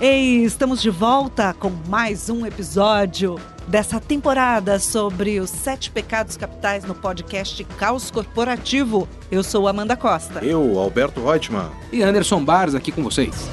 [0.00, 3.34] Ei, estamos de volta com mais um episódio
[3.66, 9.08] dessa temporada sobre os sete pecados capitais no podcast Caos Corporativo.
[9.28, 10.38] Eu sou Amanda Costa.
[10.44, 11.72] Eu, Alberto Reutemann.
[11.90, 13.48] E Anderson Barros aqui com vocês.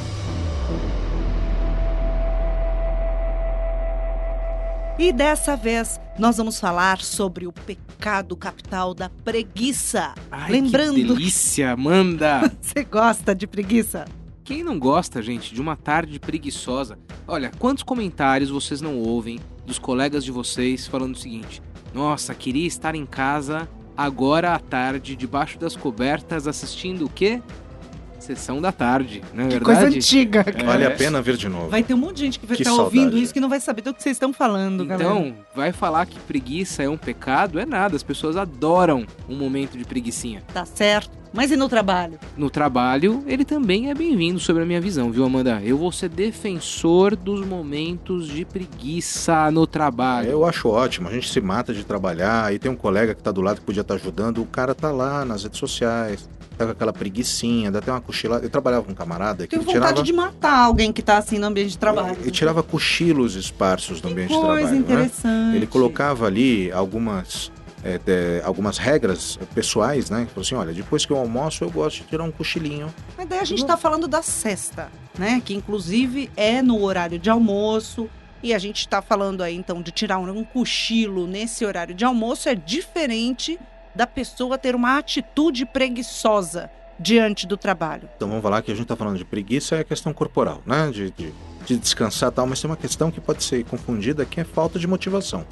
[4.99, 10.13] E dessa vez nós vamos falar sobre o pecado capital da preguiça.
[10.31, 12.51] Ai, Lembrando que delícia, Amanda!
[12.61, 14.05] Você gosta de preguiça?
[14.45, 16.99] Quem não gosta, gente, de uma tarde preguiçosa?
[17.27, 22.67] Olha, quantos comentários vocês não ouvem dos colegas de vocês falando o seguinte: Nossa, queria
[22.67, 27.41] estar em casa agora à tarde, debaixo das cobertas, assistindo o quê?
[28.25, 29.79] Sessão da tarde, não é Que verdade?
[29.81, 30.43] coisa antiga.
[30.43, 30.63] cara.
[30.65, 30.87] Vale É.
[30.87, 31.69] a pena ver de novo.
[31.69, 33.23] Vai ter um monte de gente que vai estar ouvindo saudade.
[33.23, 35.09] isso que não vai saber do que vocês estão falando, galera.
[35.09, 37.59] Então, vai falar que preguiça é um pecado?
[37.59, 40.41] É nada, as pessoas adoram um momento de preguicinha.
[40.53, 41.11] Tá certo.
[41.33, 42.17] Mas e no trabalho?
[42.37, 45.61] No trabalho, ele também é bem-vindo sobre a minha visão, viu, Amanda?
[45.65, 50.29] Eu vou ser defensor dos momentos de preguiça no trabalho.
[50.29, 53.31] Eu acho ótimo, a gente se mata de trabalhar, e tem um colega que tá
[53.31, 56.71] do lado que podia estar ajudando, o cara tá lá nas redes sociais, tá com
[56.71, 58.45] aquela preguicinha, dá até uma cochilada.
[58.45, 61.17] Eu trabalhava com um camarada que Tenho ele vontade tirava, de matar alguém que tá
[61.17, 62.17] assim no ambiente de trabalho.
[62.19, 64.67] ele tirava cochilos esparsos no Que ambiente de trabalho.
[64.67, 64.77] Né?
[64.77, 65.55] interessante.
[65.55, 67.51] Ele colocava ali algumas,
[67.83, 70.27] é, é, algumas regras pessoais, né?
[70.33, 72.93] Falou assim, olha, depois que eu almoço eu gosto de tirar um cochilinho.
[73.17, 75.41] Mas daí a gente tá falando da sexta, né?
[75.43, 78.09] Que inclusive é no horário de almoço.
[78.43, 82.47] E a gente tá falando aí, então, de tirar um cochilo nesse horário de almoço
[82.47, 83.57] é diferente
[83.95, 88.09] da pessoa ter uma atitude preguiçosa diante do trabalho.
[88.15, 90.89] Então vamos falar que a gente tá falando de preguiça é a questão corporal, né?
[90.91, 91.33] De, de,
[91.65, 94.87] de descansar tal, mas tem uma questão que pode ser confundida que é falta de
[94.87, 95.45] motivação.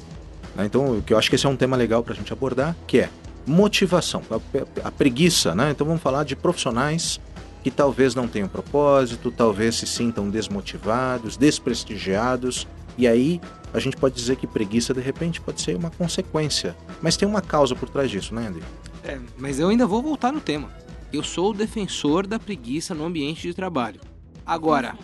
[0.54, 0.64] né?
[0.64, 3.10] Então, que eu acho que esse é um tema legal pra gente abordar, que é
[3.46, 5.70] motivação, a, a preguiça, né?
[5.70, 7.20] Então vamos falar de profissionais
[7.62, 12.66] que talvez não tenham propósito, talvez se sintam desmotivados, desprestigiados,
[12.96, 13.40] e aí
[13.72, 17.40] a gente pode dizer que preguiça de repente pode ser uma consequência, mas tem uma
[17.40, 18.62] causa por trás disso, né, Andy?
[19.02, 20.70] É, mas eu ainda vou voltar no tema.
[21.12, 24.00] Eu sou o defensor da preguiça no ambiente de trabalho.
[24.46, 24.96] Agora,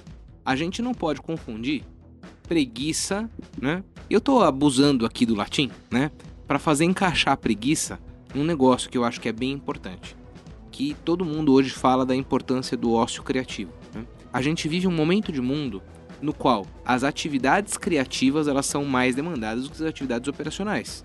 [0.44, 1.82] a gente não pode confundir
[2.48, 3.30] preguiça,
[3.60, 3.84] né?
[4.08, 6.10] Eu tô abusando aqui do latim, né?
[6.46, 7.98] Para fazer encaixar a preguiça
[8.34, 10.16] num negócio que eu acho que é bem importante.
[10.70, 13.72] Que todo mundo hoje fala da importância do ócio criativo.
[13.94, 14.04] né?
[14.32, 15.82] A gente vive um momento de mundo
[16.20, 21.04] no qual as atividades criativas elas são mais demandadas do que as atividades operacionais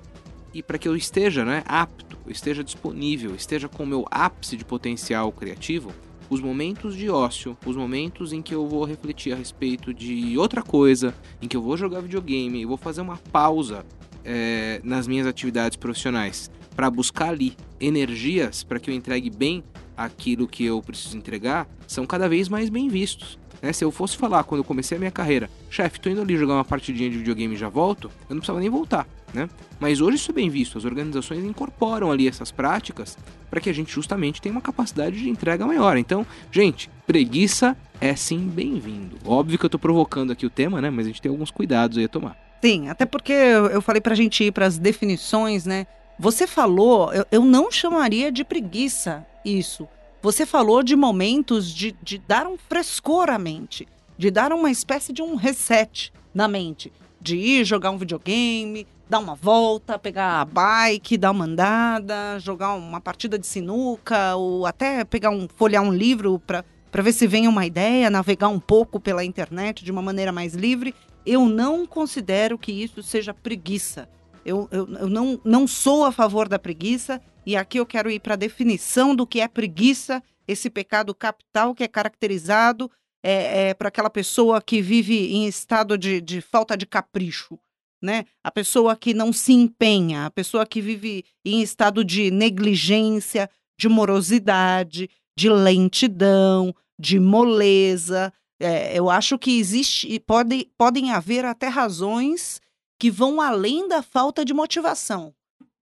[0.56, 4.64] e para que eu esteja né, apto, esteja disponível, esteja com o meu ápice de
[4.64, 5.92] potencial criativo,
[6.30, 10.64] os momentos de ócio, os momentos em que eu vou refletir a respeito de outra
[10.64, 13.86] coisa, em que eu vou jogar videogame, eu vou fazer uma pausa
[14.24, 19.62] é, nas minhas atividades profissionais para buscar ali energias para que eu entregue bem
[19.96, 23.38] aquilo que eu preciso entregar, são cada vez mais bem vistos.
[23.66, 23.74] Né?
[23.74, 26.54] Se eu fosse falar quando eu comecei a minha carreira, chefe, tô indo ali jogar
[26.54, 29.50] uma partidinha de videogame e já volto, eu não precisava nem voltar, né?
[29.80, 33.18] Mas hoje isso é bem visto, as organizações incorporam ali essas práticas
[33.50, 35.98] para que a gente justamente tenha uma capacidade de entrega maior.
[35.98, 39.18] Então, gente, preguiça é sim bem-vindo.
[39.26, 40.92] Óbvio que eu tô provocando aqui o tema, né?
[40.92, 42.38] Mas a gente tem alguns cuidados aí a tomar.
[42.64, 45.88] Sim, até porque eu falei pra gente ir pras definições, né?
[46.20, 49.88] Você falou, eu, eu não chamaria de preguiça isso.
[50.26, 53.88] Você falou de momentos de, de dar um frescor à mente,
[54.18, 56.92] de dar uma espécie de um reset na mente,
[57.22, 62.74] de ir jogar um videogame, dar uma volta, pegar a bike, dar uma andada, jogar
[62.74, 67.28] uma partida de sinuca, ou até pegar um, folhear um livro para para ver se
[67.28, 70.96] vem uma ideia, navegar um pouco pela internet de uma maneira mais livre.
[71.24, 74.10] Eu não considero que isso seja preguiça.
[74.46, 78.20] Eu, eu, eu não, não sou a favor da preguiça, e aqui eu quero ir
[78.20, 82.90] para a definição do que é preguiça, esse pecado capital que é caracterizado
[83.24, 87.60] é, é, para aquela pessoa que vive em estado de, de falta de capricho.
[88.02, 88.26] Né?
[88.44, 93.50] A pessoa que não se empenha, a pessoa que vive em estado de negligência,
[93.80, 98.32] de morosidade, de lentidão, de moleza.
[98.60, 102.62] É, eu acho que existe e pode, podem haver até razões
[103.00, 105.34] que vão além da falta de motivação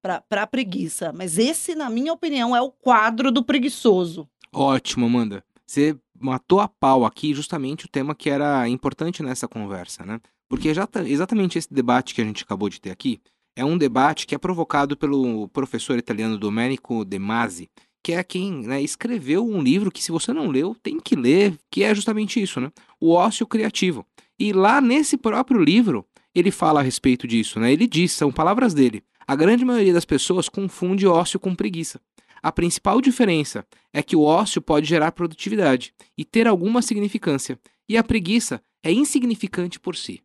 [0.02, 1.14] para a preguiça.
[1.14, 4.28] Mas esse, na minha opinião, é o quadro do preguiçoso.
[4.52, 5.44] Ótimo, Amanda.
[5.66, 10.20] Você matou a pau aqui justamente o tema que era importante nessa conversa, né?
[10.50, 13.20] Porque exatamente esse debate que a gente acabou de ter aqui
[13.56, 17.70] é um debate que é provocado pelo professor italiano Domenico De Masi,
[18.04, 21.58] que é quem né, escreveu um livro que, se você não leu, tem que ler,
[21.72, 22.72] que é justamente isso, né?
[23.00, 24.06] O ócio criativo.
[24.38, 26.06] E lá nesse próprio livro,
[26.40, 27.72] ele fala a respeito disso, né?
[27.72, 32.00] Ele diz, são palavras dele, a grande maioria das pessoas confunde ócio com preguiça.
[32.42, 37.58] A principal diferença é que o ócio pode gerar produtividade e ter alguma significância.
[37.88, 40.22] E a preguiça é insignificante por si.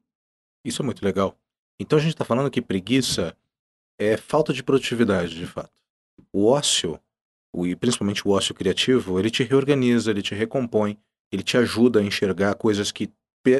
[0.64, 1.38] Isso é muito legal.
[1.78, 3.36] Então a gente está falando que preguiça
[3.98, 5.70] é falta de produtividade, de fato.
[6.32, 6.98] O ócio,
[7.64, 10.98] e principalmente o ócio criativo, ele te reorganiza, ele te recompõe,
[11.30, 13.10] ele te ajuda a enxergar coisas que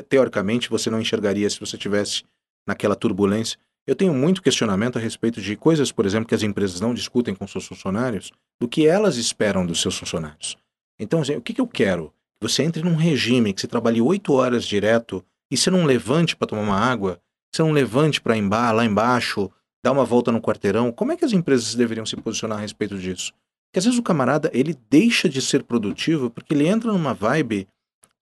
[0.09, 2.25] teoricamente você não enxergaria se você tivesse
[2.69, 3.59] naquela turbulência.
[3.87, 7.35] Eu tenho muito questionamento a respeito de coisas, por exemplo, que as empresas não discutem
[7.35, 8.31] com seus funcionários,
[8.61, 10.59] do que elas esperam dos seus funcionários.
[11.00, 12.12] Então, assim, o que, que eu quero?
[12.38, 16.37] Que você entre num regime, que você trabalhe oito horas direto e você não levante
[16.37, 17.19] para tomar uma água,
[17.50, 19.50] você não levante para embar lá embaixo,
[19.82, 20.93] dar uma volta no quarteirão.
[20.93, 23.32] Como é que as empresas deveriam se posicionar a respeito disso?
[23.69, 27.67] Porque às vezes o camarada ele deixa de ser produtivo porque ele entra numa vibe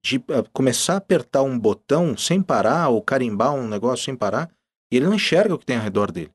[0.06, 4.48] de uh, começar a apertar um botão sem parar ou carimbar um negócio sem parar
[4.90, 6.30] e ele não enxerga o que tem ao redor dele.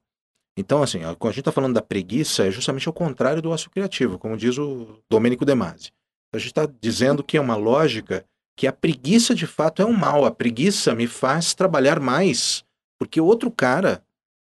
[0.57, 3.69] Então, assim, quando a gente está falando da preguiça, é justamente o contrário do ócio
[3.69, 5.93] criativo, como diz o Domênico De Masi.
[6.33, 8.25] A gente está dizendo que é uma lógica
[8.57, 10.25] que a preguiça de fato é um mal.
[10.25, 12.65] A preguiça me faz trabalhar mais,
[12.99, 14.03] porque o outro cara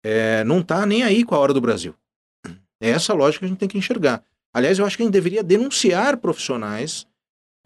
[0.06, 1.96] é, não está nem aí com a hora do Brasil.
[2.80, 4.24] É essa lógica que a gente tem que enxergar.
[4.54, 7.08] Aliás, eu acho que a gente deveria denunciar profissionais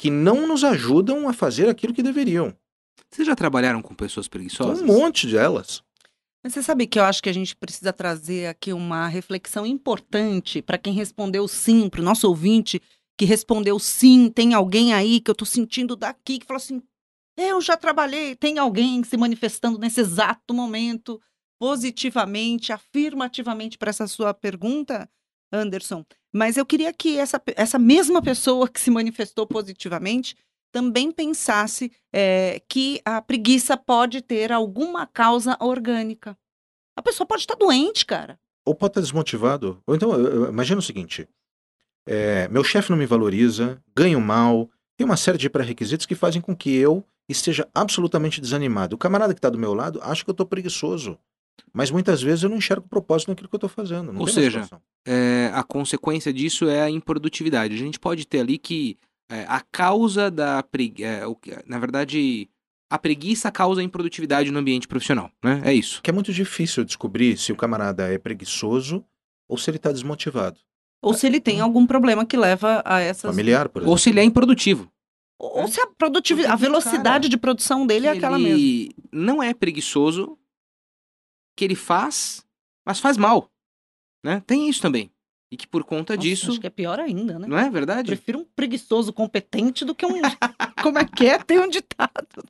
[0.02, 2.52] que não nos ajudam a fazer aquilo que deveriam.
[3.12, 4.82] Vocês já trabalharam com pessoas preguiçosas?
[4.82, 5.84] Um monte delas.
[6.44, 10.60] Mas você sabe que eu acho que a gente precisa trazer aqui uma reflexão importante
[10.60, 12.82] para quem respondeu sim, para o nosso ouvinte
[13.16, 16.82] que respondeu sim, tem alguém aí que eu estou sentindo daqui, que falou assim:
[17.38, 21.22] eu já trabalhei, tem alguém se manifestando nesse exato momento,
[21.60, 25.08] positivamente, afirmativamente para essa sua pergunta,
[25.52, 26.06] Anderson.
[26.34, 30.36] Mas eu queria que essa, essa mesma pessoa que se manifestou positivamente
[30.72, 36.38] também pensasse é, que a preguiça pode ter alguma causa orgânica.
[36.96, 38.40] A pessoa pode estar doente, cara.
[38.66, 39.82] Ou pode estar desmotivado.
[39.86, 41.28] Ou então, imagina o seguinte:
[42.08, 46.42] é, meu chefe não me valoriza, ganho mal, tem uma série de pré-requisitos que fazem
[46.42, 48.96] com que eu esteja absolutamente desanimado.
[48.96, 51.18] O camarada que está do meu lado acha que eu estou preguiçoso.
[51.74, 54.18] Mas muitas vezes eu não enxergo propósito naquilo que eu estou fazendo.
[54.20, 54.68] Ou seja,
[55.08, 57.74] é, a consequência disso é a improdutividade.
[57.74, 58.98] A gente pode ter ali que
[59.30, 61.08] é, a causa da preguiça.
[61.08, 62.50] É, na verdade,
[62.90, 65.62] a preguiça causa a improdutividade no ambiente profissional, né?
[65.64, 66.02] É isso.
[66.02, 69.06] Que é muito difícil descobrir se o camarada é preguiçoso
[69.48, 70.60] ou se ele está desmotivado.
[71.02, 73.32] Ou se ele tem algum problema que leva a essas.
[73.32, 73.92] Familiar, por exemplo.
[73.92, 74.92] Ou se ele é improdutivo.
[75.40, 78.56] Ou se a produtividade, a velocidade de produção dele é aquela mesmo.
[78.56, 80.38] Ele não é preguiçoso,
[81.62, 82.44] que ele faz,
[82.84, 83.48] mas faz mal.
[84.26, 84.42] Né?
[84.48, 85.12] Tem isso também.
[85.52, 86.50] E que por conta Nossa, disso.
[86.50, 87.46] Acho que é pior ainda, né?
[87.48, 88.08] Não é verdade?
[88.08, 90.14] Prefiro um preguiçoso competente do que um.
[90.82, 91.38] Como é que é?
[91.38, 92.44] Tem um ditado.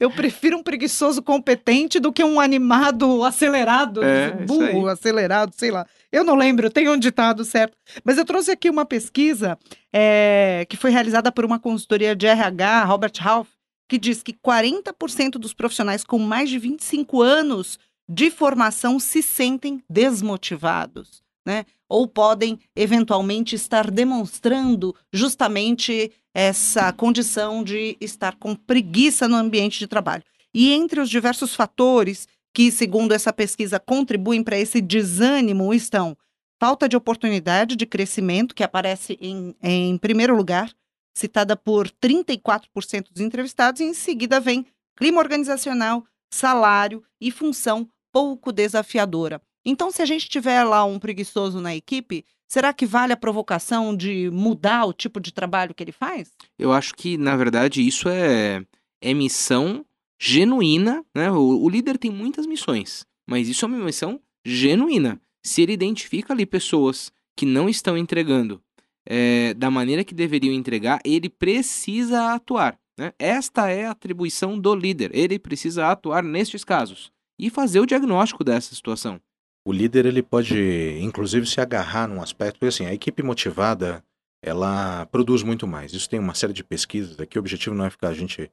[0.00, 5.86] Eu prefiro um preguiçoso competente do que um animado acelerado, é, burro, acelerado, sei lá.
[6.10, 7.76] Eu não lembro, tem um ditado certo.
[8.02, 9.58] Mas eu trouxe aqui uma pesquisa
[9.92, 13.48] é, que foi realizada por uma consultoria de RH, Robert Half,
[13.86, 19.82] que diz que 40% dos profissionais com mais de 25 anos de formação se sentem
[19.88, 21.64] desmotivados né?
[21.88, 29.86] Ou podem eventualmente estar demonstrando justamente essa condição de estar com preguiça no ambiente de
[29.86, 30.24] trabalho.
[30.52, 36.16] E entre os diversos fatores que, segundo essa pesquisa, contribuem para esse desânimo estão
[36.58, 40.72] falta de oportunidade de crescimento, que aparece em, em primeiro lugar,
[41.14, 44.66] citada por 34% dos entrevistados, e em seguida vem
[44.96, 49.42] clima organizacional, salário e função pouco desafiadora.
[49.62, 53.94] Então, se a gente tiver lá um preguiçoso na equipe, será que vale a provocação
[53.94, 56.32] de mudar o tipo de trabalho que ele faz?
[56.58, 58.64] Eu acho que, na verdade, isso é,
[59.02, 59.84] é missão
[60.18, 61.04] genuína.
[61.14, 61.30] Né?
[61.30, 65.20] O, o líder tem muitas missões, mas isso é uma missão genuína.
[65.44, 68.62] Se ele identifica ali pessoas que não estão entregando
[69.04, 72.78] é, da maneira que deveriam entregar, ele precisa atuar.
[72.96, 73.12] Né?
[73.18, 75.10] Esta é a atribuição do líder.
[75.14, 79.20] Ele precisa atuar nestes casos e fazer o diagnóstico dessa situação
[79.66, 84.00] o líder ele pode, inclusive, se agarrar num aspecto, porque assim, a equipe motivada,
[84.40, 85.92] ela produz muito mais.
[85.92, 88.48] Isso tem uma série de pesquisas aqui, o objetivo não é ficar a gente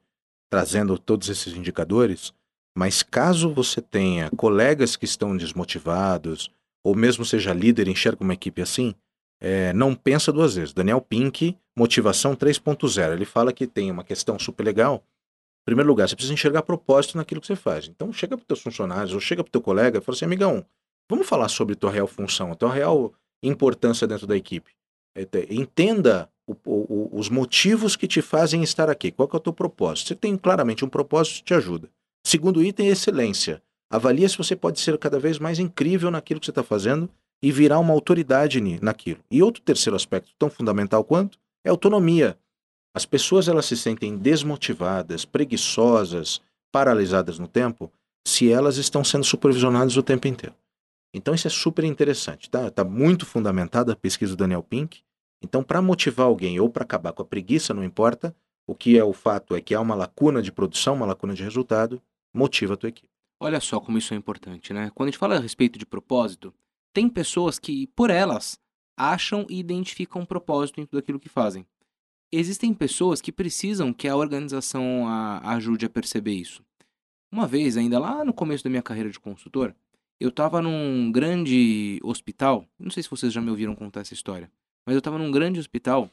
[0.50, 2.34] trazendo todos esses indicadores,
[2.76, 6.50] mas caso você tenha colegas que estão desmotivados,
[6.84, 8.96] ou mesmo seja líder enxerga uma equipe assim,
[9.40, 10.74] é, não pensa duas vezes.
[10.74, 15.04] Daniel Pink, Motivação 3.0, ele fala que tem uma questão super legal.
[15.64, 17.88] Em primeiro lugar, você precisa enxergar propósito naquilo que você faz.
[17.88, 20.26] Então, chega para os teus funcionários ou chega para o teu colega e fala assim,
[20.26, 20.66] amigão,
[21.10, 24.72] Vamos falar sobre tua real função, tua real importância dentro da equipe.
[25.16, 29.12] É, entenda o, o, os motivos que te fazem estar aqui.
[29.12, 30.08] Qual é o teu propósito?
[30.08, 31.90] Você tem claramente um propósito, te ajuda.
[32.26, 33.62] Segundo item, excelência.
[33.92, 37.10] Avalia se você pode ser cada vez mais incrível naquilo que você está fazendo
[37.44, 39.20] e virar uma autoridade naquilo.
[39.30, 42.38] E outro terceiro aspecto, tão fundamental quanto, é autonomia.
[42.96, 47.92] As pessoas elas se sentem desmotivadas, preguiçosas, paralisadas no tempo,
[48.28, 50.56] se elas estão sendo supervisionadas o tempo inteiro.
[51.14, 52.70] Então isso é super interessante, tá?
[52.70, 55.02] Tá muito fundamentada a pesquisa do Daniel Pink.
[55.44, 58.36] Então, para motivar alguém ou para acabar com a preguiça, não importa,
[58.66, 61.44] o que é o fato é que há uma lacuna de produção, uma lacuna de
[61.44, 62.02] resultado,
[62.34, 63.10] motiva a tua equipe.
[63.42, 64.90] Olha só como isso é importante, né?
[64.96, 66.54] Quando a gente fala a respeito de propósito,
[66.94, 68.58] tem pessoas que, por elas,
[68.98, 71.66] acham e identificam um propósito em tudo aquilo que fazem.
[72.36, 76.66] Existem pessoas que precisam que a organização a ajude a perceber isso.
[77.32, 79.76] Uma vez, ainda lá no começo da minha carreira de consultor,
[80.20, 82.66] eu estava num grande hospital.
[82.80, 84.52] Não sei se vocês já me ouviram contar essa história,
[84.84, 86.10] mas eu estava num grande hospital,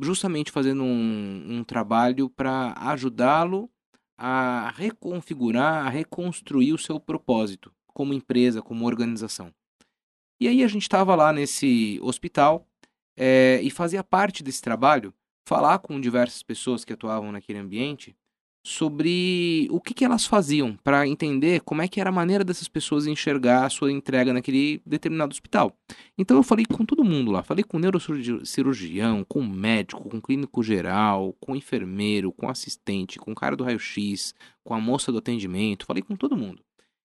[0.00, 3.68] justamente fazendo um, um trabalho para ajudá-lo
[4.16, 9.52] a reconfigurar, a reconstruir o seu propósito como empresa, como organização.
[10.40, 12.64] E aí a gente estava lá nesse hospital
[13.16, 15.12] é, e fazia parte desse trabalho
[15.46, 18.16] falar com diversas pessoas que atuavam naquele ambiente
[18.66, 22.66] sobre o que, que elas faziam para entender como é que era a maneira dessas
[22.66, 25.72] pessoas enxergar a sua entrega naquele determinado hospital.
[26.18, 31.32] Então eu falei com todo mundo lá, falei com neurocirurgião, com médico, com clínico geral,
[31.38, 36.02] com enfermeiro, com assistente, com o cara do raio-x, com a moça do atendimento, falei
[36.02, 36.60] com todo mundo.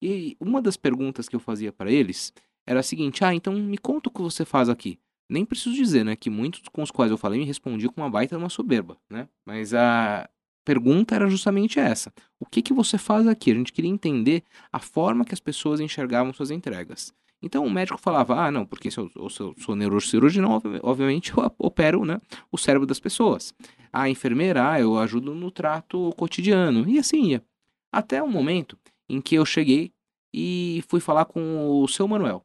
[0.02, 2.34] E uma das perguntas que eu fazia para eles
[2.68, 5.00] era a seguinte: ah, então me conta o que você faz aqui.
[5.30, 8.10] Nem preciso dizer, né, que muitos com os quais eu falei me respondiam com uma
[8.10, 9.28] baita uma soberba, né?
[9.46, 10.30] Mas a
[10.64, 13.52] pergunta era justamente essa: o que que você faz aqui?
[13.52, 17.14] A gente queria entender a forma que as pessoas enxergavam suas entregas.
[17.42, 21.52] Então o médico falava: ah, não, porque se eu, se eu sou neurocirurgião, obviamente eu
[21.60, 22.20] opero né,
[22.52, 23.54] o cérebro das pessoas.
[23.94, 26.90] A enfermeira, ah, eu ajudo no trato cotidiano.
[26.90, 27.44] E assim ia.
[27.92, 28.78] Até o momento
[29.08, 29.94] em que eu cheguei
[30.34, 32.44] e fui falar com o seu Manuel.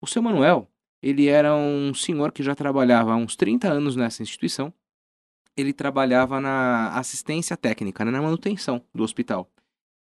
[0.00, 0.68] O seu Manuel,
[1.02, 4.72] ele era um senhor que já trabalhava há uns 30 anos nessa instituição
[5.56, 9.50] ele trabalhava na assistência técnica, né, na manutenção do hospital.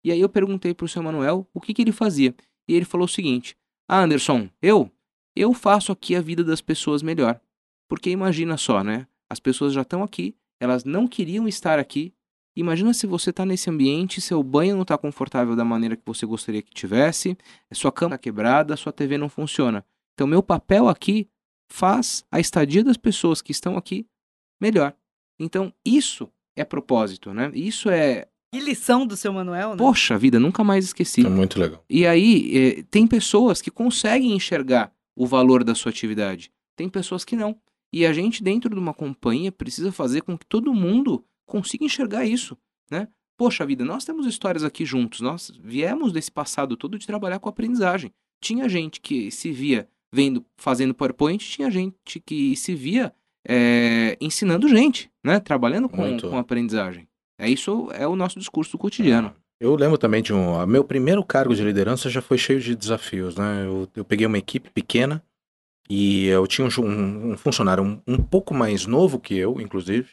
[0.04, 2.34] E aí eu perguntei para o seu Manuel o que, que ele fazia.
[2.68, 3.56] E ele falou o seguinte:
[3.88, 4.90] Ah, Anderson, eu?
[5.36, 7.40] Eu faço aqui a vida das pessoas melhor.
[7.88, 9.06] Porque imagina só, né?
[9.28, 12.12] As pessoas já estão aqui, elas não queriam estar aqui.
[12.56, 16.26] Imagina se você está nesse ambiente, seu banho não está confortável da maneira que você
[16.26, 17.38] gostaria que tivesse,
[17.72, 19.84] sua cama está quebrada, sua TV não funciona.
[20.20, 21.30] Então, meu papel aqui
[21.72, 24.06] faz a estadia das pessoas que estão aqui
[24.60, 24.94] melhor.
[25.38, 27.50] Então, isso é propósito, né?
[27.54, 28.28] Isso é.
[28.52, 29.76] Que lição do seu Manuel, né?
[29.78, 31.24] Poxa vida, nunca mais esqueci.
[31.24, 31.82] É muito legal.
[31.88, 36.52] E aí, é, tem pessoas que conseguem enxergar o valor da sua atividade.
[36.76, 37.58] Tem pessoas que não.
[37.90, 42.26] E a gente, dentro de uma companhia, precisa fazer com que todo mundo consiga enxergar
[42.26, 42.58] isso,
[42.90, 43.08] né?
[43.38, 45.22] Poxa vida, nós temos histórias aqui juntos.
[45.22, 48.12] Nós viemos desse passado todo de trabalhar com aprendizagem.
[48.38, 53.12] Tinha gente que se via vendo, fazendo PowerPoint, tinha gente que se via
[53.48, 55.40] é, ensinando gente, né?
[55.40, 57.08] Trabalhando com, com aprendizagem.
[57.38, 59.34] É isso, é o nosso discurso cotidiano.
[59.34, 60.66] Ah, eu lembro também de um.
[60.66, 63.64] Meu primeiro cargo de liderança já foi cheio de desafios, né?
[63.64, 65.22] Eu, eu peguei uma equipe pequena
[65.88, 70.08] e eu tinha um, um, um funcionário um, um, pouco mais novo que eu, inclusive,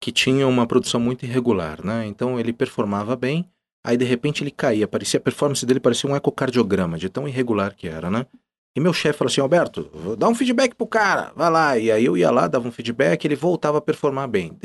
[0.00, 2.06] que tinha uma produção muito irregular, né?
[2.06, 3.44] Então ele performava bem,
[3.84, 7.74] aí de repente ele caía, parecia a performance dele parecia um ecocardiograma de tão irregular
[7.74, 8.26] que era, né?
[8.74, 11.78] E meu chefe falou assim: Alberto, dá um feedback pro cara, vai lá.
[11.78, 14.56] E aí eu ia lá, dava um feedback, ele voltava a performar bem.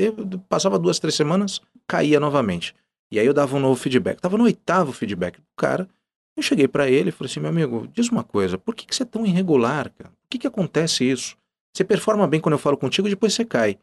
[0.48, 2.74] passava duas, três semanas, caía novamente.
[3.10, 4.20] E aí eu dava um novo feedback.
[4.20, 5.88] Tava no oitavo feedback do cara.
[6.36, 8.94] Eu cheguei para ele e falei assim: meu amigo, diz uma coisa, por que, que
[8.94, 10.10] você é tão irregular, cara?
[10.10, 11.36] Por que, que acontece isso?
[11.74, 13.78] Você performa bem quando eu falo contigo, depois você cai.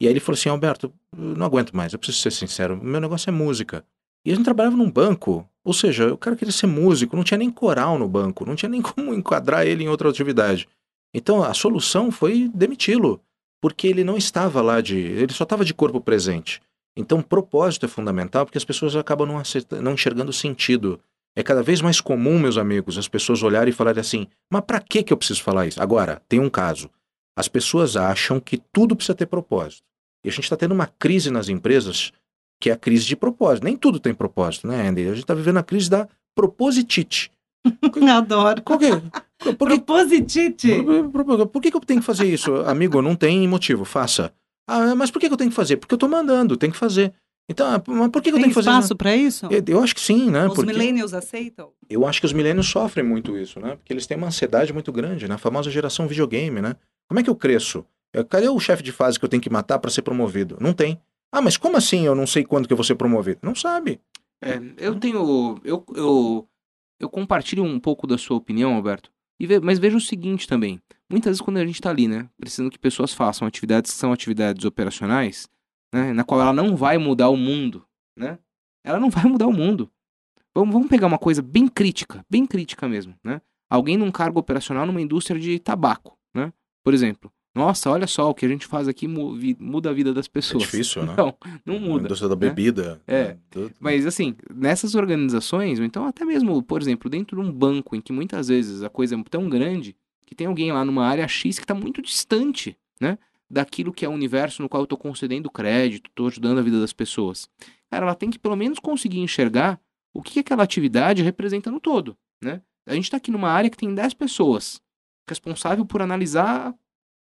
[0.00, 3.28] E aí ele falou assim: Alberto, não aguento mais, eu preciso ser sincero, meu negócio
[3.28, 3.84] é música.
[4.26, 5.48] E a gente trabalhava num banco.
[5.64, 8.68] Ou seja, o cara queria ser músico, não tinha nem coral no banco, não tinha
[8.70, 10.68] nem como enquadrar ele em outra atividade.
[11.14, 13.20] Então a solução foi demiti-lo,
[13.62, 14.96] porque ele não estava lá de.
[14.96, 16.60] ele só estava de corpo presente.
[16.98, 20.98] Então, propósito é fundamental porque as pessoas acabam não, acertando, não enxergando sentido.
[21.36, 24.80] É cada vez mais comum, meus amigos, as pessoas olharem e falarem assim: mas para
[24.80, 25.80] que eu preciso falar isso?
[25.80, 26.90] Agora, tem um caso.
[27.36, 29.82] As pessoas acham que tudo precisa ter propósito.
[30.24, 32.12] E a gente está tendo uma crise nas empresas
[32.60, 33.64] que é a crise de propósito.
[33.64, 35.02] Nem tudo tem propósito, né, Andy?
[35.02, 37.30] A gente está vivendo a crise da propositite.
[38.10, 38.62] Adoro.
[38.62, 39.00] Que é?
[39.54, 40.82] Por que, propositite.
[41.12, 42.54] Por, por, que, que eu tenho que fazer isso?
[42.66, 44.32] Amigo, não tem motivo, faça.
[44.68, 45.76] Ah, mas por que, que eu tenho que fazer?
[45.76, 47.12] Porque eu estou mandando, tem que fazer.
[47.48, 48.70] Então, ah, mas por que, que eu tenho que fazer?
[48.70, 49.46] Tem espaço para isso?
[49.46, 50.46] Eu, eu, acho que sim, né?
[50.46, 51.70] Os Porque millennials aceitam?
[51.88, 53.76] Eu acho que os millennials sofrem muito isso, né?
[53.76, 55.36] Porque eles têm uma ansiedade muito grande, né?
[55.36, 56.74] A famosa geração videogame, né?
[57.08, 57.84] Como é que eu cresço?
[58.28, 60.56] Cadê o chefe de fase que eu tenho que matar para ser promovido?
[60.60, 60.98] Não tem.
[61.32, 63.40] Ah, mas como assim eu não sei quando que eu vou ser promovido?
[63.42, 64.00] Não sabe.
[64.42, 65.60] É, eu tenho.
[65.64, 66.48] Eu, eu,
[67.00, 69.10] eu compartilho um pouco da sua opinião, Alberto.
[69.40, 70.80] Ve, mas veja o seguinte também.
[71.10, 72.28] Muitas vezes quando a gente está ali, né?
[72.38, 75.48] Precisando que pessoas façam atividades que são atividades operacionais,
[75.92, 78.38] né, na qual ela não vai mudar o mundo, né?
[78.82, 79.90] Ela não vai mudar o mundo.
[80.54, 83.42] Vamos, vamos pegar uma coisa bem crítica, bem crítica mesmo, né?
[83.68, 86.52] Alguém num cargo operacional numa indústria de tabaco, né?
[86.82, 87.30] Por exemplo.
[87.56, 90.64] Nossa, olha só, o que a gente faz aqui muda a vida das pessoas.
[90.64, 91.14] É difícil, né?
[91.16, 91.34] Não,
[91.64, 92.02] não muda.
[92.02, 93.00] A indústria da bebida.
[93.06, 93.14] Né?
[93.16, 93.28] É.
[93.58, 93.70] Né?
[93.80, 98.00] Mas assim, nessas organizações, ou então até mesmo, por exemplo, dentro de um banco em
[98.02, 99.96] que muitas vezes a coisa é tão grande
[100.26, 103.16] que tem alguém lá numa área X que está muito distante, né?
[103.48, 106.78] Daquilo que é o universo no qual eu estou concedendo crédito, estou ajudando a vida
[106.78, 107.48] das pessoas.
[107.90, 109.80] Cara, ela tem que pelo menos conseguir enxergar
[110.12, 112.60] o que aquela atividade representa no todo, né?
[112.86, 114.78] A gente está aqui numa área que tem 10 pessoas,
[115.26, 116.74] responsável por analisar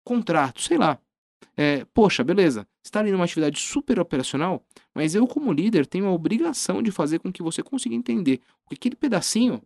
[0.03, 0.99] contrato, sei lá.
[1.57, 4.63] É, poxa, beleza, você está ali numa atividade super operacional,
[4.95, 8.37] mas eu, como líder, tenho a obrigação de fazer com que você consiga entender
[8.69, 9.61] que aquele pedacinho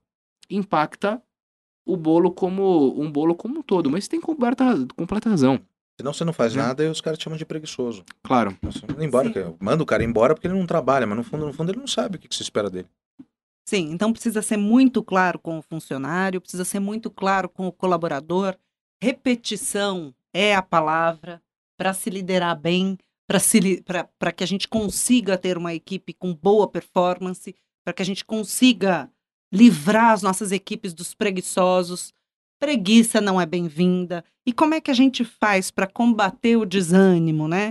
[0.50, 1.22] impacta
[1.86, 3.90] o bolo como um bolo como um todo.
[3.90, 4.66] Mas tem completa,
[4.96, 5.62] completa razão.
[6.00, 6.62] Senão você não faz né?
[6.62, 8.04] nada e os caras te chamam de preguiçoso.
[8.24, 8.58] Claro.
[9.00, 11.80] embora, manda o cara embora porque ele não trabalha, mas no fundo, no fundo ele
[11.80, 12.88] não sabe o que se espera dele.
[13.68, 17.72] Sim, então precisa ser muito claro com o funcionário, precisa ser muito claro com o
[17.72, 18.56] colaborador.
[19.02, 21.42] Repetição é a palavra
[21.78, 27.56] para se liderar bem, para que a gente consiga ter uma equipe com boa performance,
[27.84, 29.10] para que a gente consiga
[29.52, 32.14] livrar as nossas equipes dos preguiçosos.
[32.60, 34.24] Preguiça não é bem-vinda.
[34.46, 37.70] E como é que a gente faz para combater o desânimo, né?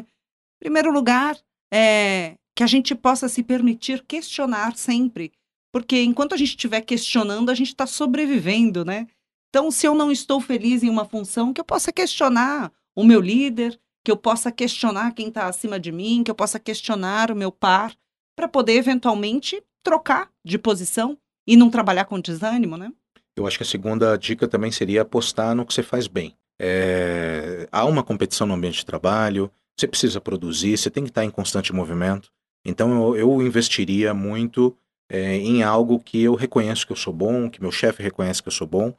[0.57, 1.39] Em primeiro lugar,
[1.73, 5.33] é que a gente possa se permitir questionar sempre
[5.75, 9.09] porque enquanto a gente estiver questionando, a gente está sobrevivendo, né?
[9.55, 13.21] Então, se eu não estou feliz em uma função, que eu possa questionar o meu
[13.21, 17.37] líder, que eu possa questionar quem está acima de mim, que eu possa questionar o
[17.37, 17.95] meu par,
[18.35, 22.93] para poder eventualmente trocar de posição e não trabalhar com desânimo, né?
[23.37, 26.35] Eu acho que a segunda dica também seria apostar no que você faz bem.
[26.61, 27.69] É...
[27.71, 31.31] Há uma competição no ambiente de trabalho, você precisa produzir, você tem que estar em
[31.31, 32.29] constante movimento.
[32.67, 34.77] Então eu, eu investiria muito
[35.09, 38.49] é, em algo que eu reconheço que eu sou bom, que meu chefe reconhece que
[38.49, 38.93] eu sou bom,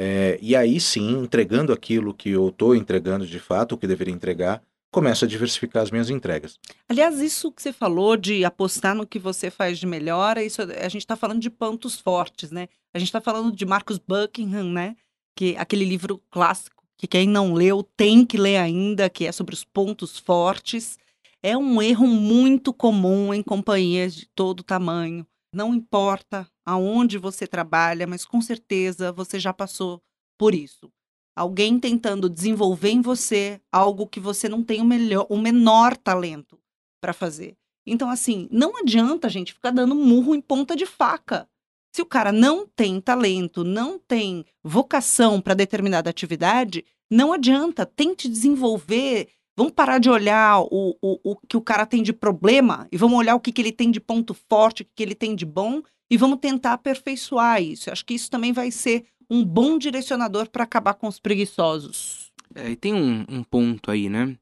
[0.00, 4.14] é, e aí sim, entregando aquilo que eu estou entregando de fato, o que deveria
[4.14, 6.56] entregar, começo a diversificar as minhas entregas.
[6.88, 10.88] Aliás, isso que você falou de apostar no que você faz de melhor, isso a
[10.88, 12.68] gente está falando de pontos fortes, né?
[12.94, 14.96] A gente está falando de Marcus Buckingham, né?
[15.34, 19.54] Que aquele livro clássico que quem não leu tem que ler ainda, que é sobre
[19.54, 20.98] os pontos fortes.
[21.40, 25.24] É um erro muito comum em companhias de todo tamanho.
[25.52, 30.02] Não importa aonde você trabalha, mas com certeza você já passou
[30.38, 30.90] por isso.
[31.34, 36.58] Alguém tentando desenvolver em você algo que você não tem o, melhor, o menor talento
[37.00, 37.56] para fazer.
[37.86, 41.48] Então, assim, não adianta a gente ficar dando murro em ponta de faca.
[41.94, 47.86] Se o cara não tem talento, não tem vocação para determinada atividade, não adianta.
[47.86, 52.86] Tente desenvolver Vamos parar de olhar o, o, o que o cara tem de problema
[52.92, 55.16] e vamos olhar o que, que ele tem de ponto forte, o que, que ele
[55.16, 57.88] tem de bom e vamos tentar aperfeiçoar isso.
[57.88, 62.30] Eu acho que isso também vai ser um bom direcionador para acabar com os preguiçosos.
[62.54, 64.36] É, e tem um, um, ponto aí, né?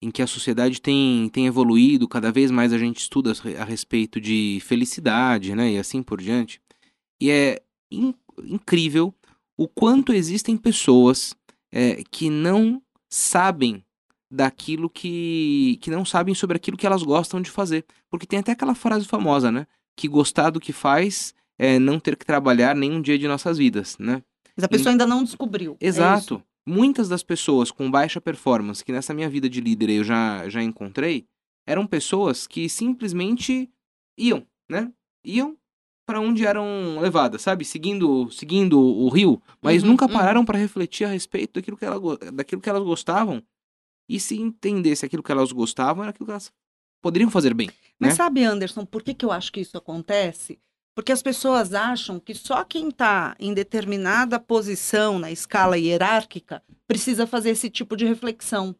[0.00, 4.18] Em que a sociedade tem, tem evoluído, cada vez mais a gente estuda a respeito
[4.18, 5.72] de felicidade, né?
[5.72, 6.62] E assim por diante.
[7.20, 9.14] E é in, incrível
[9.54, 11.36] o quanto existem pessoas
[11.70, 12.80] é, que não
[13.10, 13.84] sabem
[14.32, 17.84] daquilo que, que não sabem sobre aquilo que elas gostam de fazer.
[18.10, 19.66] Porque tem até aquela frase famosa, né?
[19.94, 23.98] Que gostar do que faz é não ter que trabalhar nenhum dia de nossas vidas,
[23.98, 24.22] né?
[24.56, 24.92] Mas a pessoa e...
[24.92, 25.76] ainda não descobriu.
[25.78, 26.36] É Exato.
[26.36, 30.48] É Muitas das pessoas com baixa performance que nessa minha vida de líder eu já,
[30.48, 31.26] já encontrei
[31.66, 33.68] eram pessoas que simplesmente
[34.16, 34.90] iam, né?
[35.24, 35.56] Iam
[36.06, 37.64] para onde eram levadas, sabe?
[37.64, 40.12] Seguindo, seguindo o rio, mas uhum, nunca uhum.
[40.12, 40.44] pararam uhum.
[40.46, 42.00] para refletir a respeito daquilo que, ela,
[42.32, 43.42] daquilo que elas gostavam
[44.12, 46.52] e se entendesse aquilo que elas gostavam, era aquilo que elas
[47.00, 47.70] poderiam fazer bem.
[47.98, 48.16] Mas né?
[48.16, 50.58] sabe, Anderson, por que, que eu acho que isso acontece?
[50.94, 57.26] Porque as pessoas acham que só quem está em determinada posição na escala hierárquica precisa
[57.26, 58.76] fazer esse tipo de reflexão.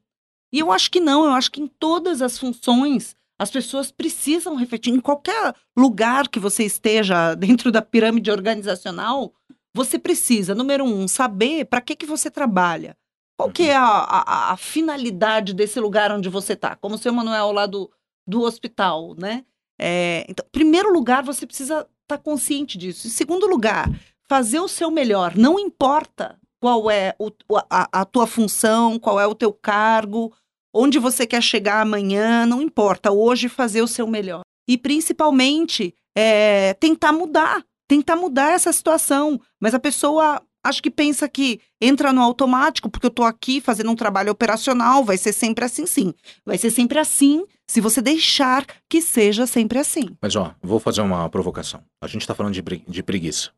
[0.52, 4.54] E eu acho que não, eu acho que em todas as funções as pessoas precisam
[4.54, 4.92] refletir.
[4.92, 9.32] Em qualquer lugar que você esteja dentro da pirâmide organizacional,
[9.74, 12.94] você precisa, número um, saber para que, que você trabalha.
[13.42, 16.76] Qual que é a, a, a, finalidade desse lugar onde você está?
[16.76, 17.90] Como o seu Manuel lá do,
[18.24, 19.44] do hospital, né?
[19.80, 23.08] É, então, primeiro lugar, você precisa estar tá consciente disso.
[23.08, 23.90] Em segundo lugar,
[24.28, 25.36] fazer o seu melhor.
[25.36, 27.32] Não importa qual é o,
[27.68, 30.32] a, a tua função, qual é o teu cargo,
[30.72, 33.10] onde você quer chegar amanhã, não importa.
[33.10, 34.42] Hoje, fazer o seu melhor.
[34.68, 37.64] E, principalmente, é, tentar mudar.
[37.88, 39.40] Tentar mudar essa situação.
[39.60, 43.90] Mas a pessoa acho que pensa que entra no automático, porque eu tô aqui fazendo
[43.90, 46.14] um trabalho operacional, vai ser sempre assim, sim.
[46.44, 50.16] Vai ser sempre assim, se você deixar que seja sempre assim.
[50.20, 51.82] Mas ó, vou fazer uma provocação.
[52.00, 53.50] A gente está falando de, de preguiça.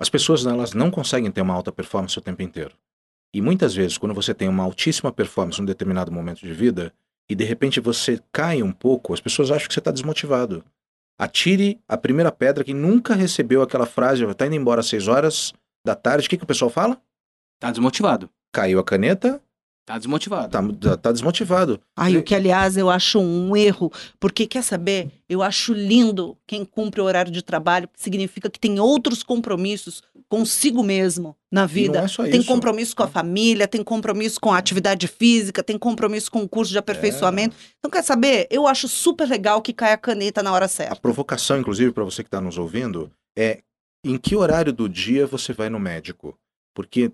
[0.00, 2.74] As pessoas elas não conseguem ter uma alta performance o tempo inteiro.
[3.34, 6.94] E muitas vezes, quando você tem uma altíssima performance em um determinado momento de vida,
[7.28, 10.64] e de repente você cai um pouco, as pessoas acham que você está desmotivado.
[11.18, 15.52] Atire a primeira pedra que nunca recebeu aquela frase, está indo embora às 6 horas
[15.84, 16.26] da tarde.
[16.26, 17.00] O que, que o pessoal fala?
[17.60, 18.28] Tá desmotivado.
[18.52, 19.40] Caiu a caneta,
[19.86, 20.50] Tá desmotivado.
[20.50, 21.80] tá, tá- tá desmotivado.
[21.96, 25.10] Ai, o que, aliás, eu acho um erro, porque quer saber?
[25.26, 30.02] Eu acho lindo quem cumpre o horário de trabalho, que significa que tem outros compromissos
[30.28, 31.98] consigo mesmo na E vida.
[32.00, 32.46] não é só Tem isso.
[32.48, 36.70] compromisso com a família, tem compromisso com a atividade física, tem compromisso com o curso
[36.70, 37.56] de aperfeiçoamento.
[37.78, 38.46] Então, quer saber?
[38.50, 40.96] Eu acho super legal que caia a caneta na hora A certa.
[40.96, 43.60] provocação, inclusive, para você que está nos ouvindo, é
[44.04, 46.38] em que horário do dia você vai no médico?
[46.74, 47.12] Porque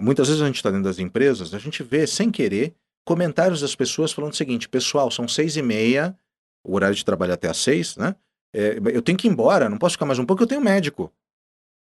[0.00, 3.74] muitas vezes a gente está dentro das empresas, a gente vê, sem querer, comentários das
[3.74, 6.16] pessoas falando o seguinte: pessoal, são seis e meia,
[6.64, 8.14] o horário de trabalho é até às seis, né?
[8.54, 11.10] É, eu tenho que ir embora, não posso ficar mais um pouco, eu tenho médico.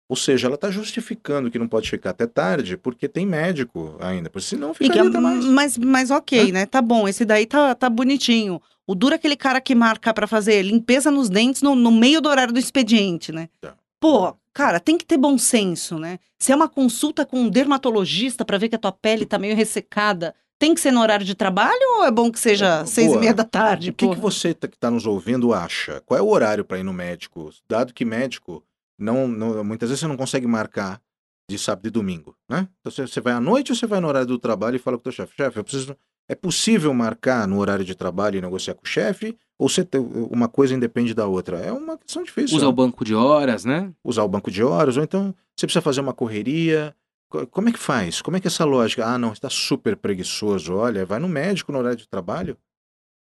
[0.07, 4.27] Ou seja, ela está justificando que não pode ficar até tarde porque tem médico ainda,
[4.27, 5.45] porque senão ficaria é- até mais.
[5.45, 6.65] mas, mas ok, né?
[6.65, 8.59] Tá bom, esse daí tá, tá bonitinho.
[8.87, 12.21] O duro é aquele cara que marca pra fazer limpeza nos dentes no, no meio
[12.21, 13.49] do horário do expediente, né?
[13.61, 13.75] Tá.
[13.99, 16.19] Pô, cara, tem que ter bom senso, né?
[16.39, 19.55] Se é uma consulta com um dermatologista pra ver que a tua pele tá meio
[19.55, 23.13] ressecada, tem que ser no horário de trabalho ou é bom que seja É, seis
[23.13, 23.89] e meia da tarde?
[23.89, 26.01] O que, que você tá- que está nos ouvindo acha?
[26.05, 27.49] Qual é o horário para ir no médico?
[27.69, 28.63] Dado que médico,
[28.97, 31.01] não, não- muitas vezes você não consegue marcar
[31.49, 32.67] de sábado e domingo, né?
[32.79, 34.97] Então você, você vai à noite ou você vai no horário do trabalho e fala
[34.97, 35.95] com o teu chefe, chefe, eu preciso...
[36.31, 39.35] É possível marcar no horário de trabalho e negociar com o chefe?
[39.59, 39.99] Ou você tem-
[40.31, 41.57] uma coisa independe da outra?
[41.57, 42.55] É uma questão difícil.
[42.55, 42.69] Usa né?
[42.69, 43.91] o banco de horas, né?
[44.03, 46.95] Usar o banco de horas, ou então você precisa fazer uma correria.
[47.29, 48.21] Co- Como é que faz?
[48.21, 49.05] Como é que é essa lógica?
[49.05, 50.73] Ah, não, está super preguiçoso.
[50.75, 52.57] Olha, vai no médico no horário de trabalho.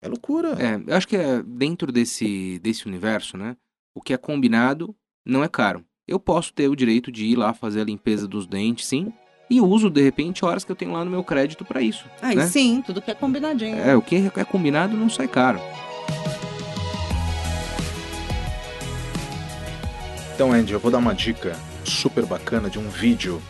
[0.02, 0.50] É loucura.
[0.62, 3.56] É, eu acho que é dentro desse, desse universo, né?
[3.96, 4.94] O que é combinado
[5.26, 5.84] não é caro.
[6.06, 9.12] Eu posso ter o direito de ir lá fazer a limpeza dos dentes, sim.
[9.50, 12.06] E uso, de repente, horas que eu tenho lá no meu crédito pra isso.
[12.22, 12.46] Aí né?
[12.48, 13.78] sim, tudo que é combinadinho.
[13.78, 15.60] É, o que é combinado não sai caro.
[20.38, 23.42] Então, Andy, eu vou dar uma dica super bacana de um vídeo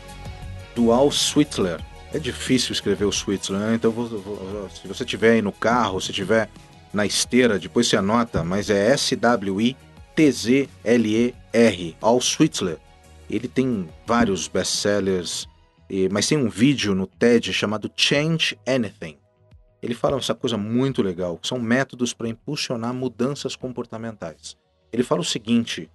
[0.74, 1.82] do Al Switzler.
[2.14, 3.76] É difícil escrever o Switzler, né?
[3.76, 6.50] Então, vou- vou- se você tiver aí no carro, se tiver
[6.94, 9.76] na esteira, depois você anota, mas é S-W-I-T-Z-L-E-R,
[12.02, 12.78] Al Switzler.
[13.30, 15.46] Ele tem vários best-sellers,
[16.10, 19.18] mas tem um vídeo no TED chamado Change Anything.
[19.84, 24.56] Ele fala essa coisa muito legal, que são métodos para impulsionar mudanças comportamentais.
[24.94, 25.90] Ele fala o seguinte,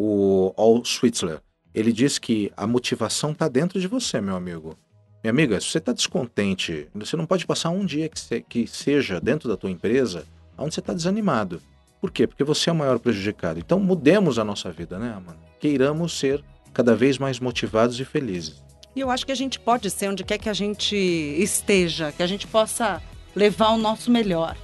[0.00, 1.40] o Al Switzler.
[1.74, 4.78] Ele diz que a motivação está dentro de você, meu amigo.
[5.24, 8.66] Minha amiga, se você está descontente, você não pode passar um dia que, se- que
[8.68, 10.24] seja dentro da tua empresa
[10.56, 11.60] onde você está desanimado.
[12.00, 12.26] Por quê?
[12.28, 13.58] Porque você é o maior prejudicado.
[13.58, 15.38] Então mudemos a nossa vida, né, Amanda?
[15.58, 18.62] Queiramos ser cada vez mais motivados e felizes.
[18.94, 22.22] E eu acho que a gente pode ser onde quer que a gente esteja, que
[22.22, 23.02] a gente possa
[23.34, 24.56] levar o nosso melhor,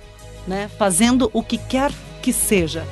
[0.46, 0.68] né?
[0.78, 1.92] Fazendo o que quer
[2.22, 2.84] que seja.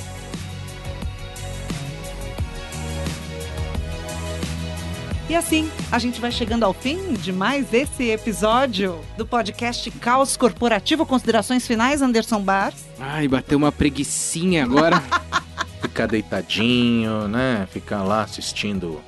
[5.33, 10.37] E assim, a gente vai chegando ao fim de mais esse episódio do podcast Caos
[10.37, 11.07] Corporativo.
[11.07, 12.85] Considerações finais, Anderson Bars?
[13.01, 15.03] Ai, bateu uma preguiçinha agora.
[15.81, 17.67] Ficar deitadinho, né?
[17.73, 19.01] Ficar lá assistindo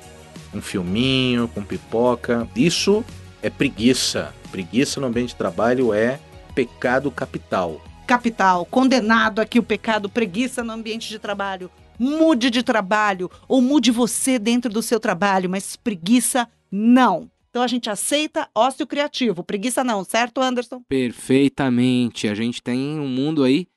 [0.51, 2.47] um filminho com pipoca.
[2.55, 3.05] Isso
[3.43, 4.33] é preguiça.
[4.49, 6.19] Preguiça no ambiente de trabalho é
[6.55, 7.79] pecado capital.
[8.07, 11.69] Capital, condenado aqui o pecado, preguiça no ambiente de trabalho.
[11.99, 17.29] Mude de trabalho ou mude você dentro do seu trabalho, mas preguiça não.
[17.49, 20.81] Então a gente aceita ócio criativo, preguiça não, certo, Anderson?
[20.89, 22.27] Perfeitamente.
[22.27, 23.67] A gente tem um mundo aí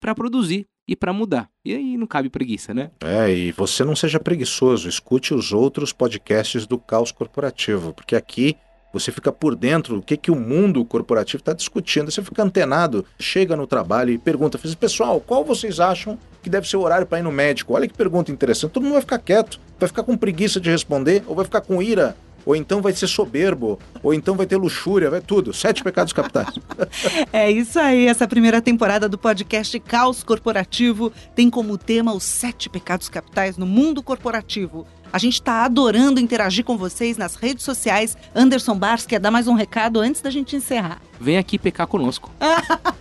[0.00, 1.48] pra produzir e pra mudar.
[1.64, 2.90] E aí não cabe preguiça, né?
[3.00, 8.56] É, e você não seja preguiçoso, escute os outros podcasts do Caos Corporativo, porque aqui
[8.92, 12.10] você fica por dentro do que, que o mundo corporativo está discutindo.
[12.10, 16.76] Você fica antenado, chega no trabalho e pergunta, pessoal, qual vocês acham que deve ser
[16.76, 17.74] o horário para ir no médico?
[17.74, 18.70] Olha que pergunta interessante.
[18.70, 21.82] Todo mundo vai ficar quieto, vai ficar com preguiça de responder, ou vai ficar com
[21.82, 25.52] ira, ou então vai ser soberbo, ou então vai ter luxúria, vai tudo.
[25.52, 26.54] Sete pecados capitais.
[27.32, 32.68] É isso aí, essa primeira temporada do podcast Caos Corporativo tem como tema os sete
[32.68, 34.86] pecados capitais no mundo corporativo.
[35.12, 38.16] A gente está adorando interagir com vocês nas redes sociais.
[38.34, 41.00] Anderson Bars quer dar mais um recado antes da gente encerrar.
[41.20, 42.30] Vem aqui pecar conosco.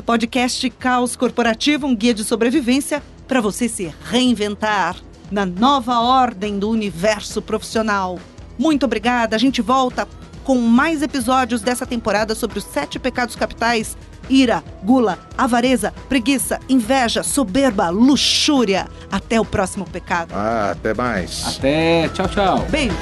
[0.00, 4.96] Podcast Caos Corporativo, um guia de sobrevivência para você se reinventar.
[5.30, 8.18] na nova ordem do universo profissional.
[8.58, 9.34] Muito obrigada.
[9.34, 10.06] A gente volta
[10.44, 13.96] com mais episódios dessa temporada sobre os sete pecados capitais:
[14.28, 18.86] ira, gula, avareza, preguiça, inveja, soberba, luxúria.
[19.10, 20.32] Até o próximo pecado.
[20.34, 21.56] Ah, até mais.
[21.56, 22.08] Até.
[22.10, 22.66] Tchau, tchau.
[22.70, 22.94] Beijo.